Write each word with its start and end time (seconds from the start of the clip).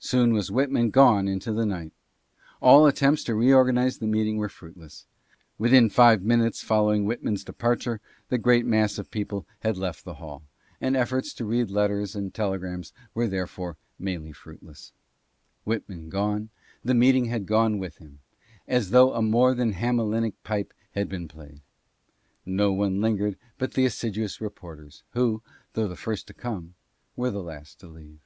Soon 0.00 0.32
was 0.32 0.48
Whitman 0.48 0.90
gone 0.90 1.26
into 1.26 1.52
the 1.52 1.66
night. 1.66 1.90
All 2.62 2.86
attempts 2.86 3.24
to 3.24 3.34
reorganize 3.34 3.98
the 3.98 4.06
meeting 4.06 4.36
were 4.36 4.48
fruitless. 4.48 5.06
Within 5.58 5.90
five 5.90 6.22
minutes 6.22 6.62
following 6.62 7.04
Whitman's 7.04 7.42
departure 7.42 8.00
the 8.28 8.38
great 8.38 8.64
mass 8.64 8.98
of 8.98 9.10
people 9.10 9.44
had 9.60 9.76
left 9.76 10.04
the 10.04 10.14
hall, 10.14 10.44
and 10.80 10.96
efforts 10.96 11.34
to 11.34 11.44
read 11.44 11.72
letters 11.72 12.14
and 12.14 12.32
telegrams 12.32 12.92
were 13.12 13.26
therefore 13.26 13.76
mainly 13.98 14.30
fruitless. 14.30 14.92
Whitman 15.64 16.08
gone, 16.10 16.50
the 16.84 16.94
meeting 16.94 17.24
had 17.24 17.44
gone 17.44 17.72
w 17.72 17.80
T 17.80 17.86
ith 17.86 17.98
him, 18.00 18.20
as 18.68 18.90
though 18.90 19.14
a 19.14 19.20
more 19.20 19.52
than 19.52 19.72
Hamelinic 19.72 20.34
pipe 20.44 20.72
had 20.92 21.08
been 21.08 21.26
played. 21.26 21.60
No 22.46 22.72
one 22.72 23.00
lingered 23.00 23.36
but 23.58 23.74
the 23.74 23.84
assiduous 23.84 24.40
re 24.40 24.48
porters, 24.48 25.02
who, 25.10 25.42
though 25.72 25.88
the 25.88 25.96
first 25.96 26.28
to 26.28 26.34
come, 26.34 26.76
were 27.16 27.32
the 27.32 27.42
last 27.42 27.80
to 27.80 27.88
leave. 27.88 28.20